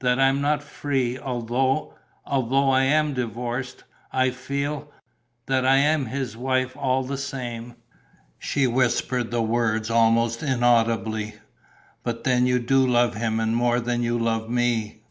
[0.00, 1.94] "That I am not free, although...
[2.26, 3.84] although I am divorced.
[4.12, 4.92] I feel...
[5.46, 7.76] that I am his wife all the same."
[8.38, 11.36] She whispered the words almost inaudibly.
[12.02, 15.04] "But then you do love him and more than you love me."